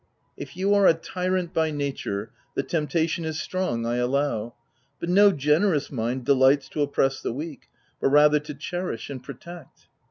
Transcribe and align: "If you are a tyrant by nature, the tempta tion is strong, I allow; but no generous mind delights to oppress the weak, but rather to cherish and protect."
"If 0.35 0.57
you 0.57 0.73
are 0.73 0.87
a 0.87 0.95
tyrant 0.95 1.53
by 1.53 1.69
nature, 1.69 2.31
the 2.55 2.63
tempta 2.63 3.07
tion 3.07 3.23
is 3.23 3.39
strong, 3.39 3.85
I 3.85 3.97
allow; 3.97 4.55
but 4.99 5.09
no 5.09 5.31
generous 5.31 5.91
mind 5.91 6.25
delights 6.25 6.67
to 6.69 6.81
oppress 6.81 7.21
the 7.21 7.31
weak, 7.31 7.69
but 7.99 8.07
rather 8.09 8.39
to 8.39 8.55
cherish 8.55 9.11
and 9.11 9.21
protect." 9.21 9.85